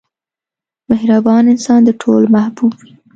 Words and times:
•مهربان 0.91 1.43
انسان 1.53 1.79
د 1.85 1.89
ټولو 2.01 2.25
محبوب 2.35 2.73
وي. 2.81 2.91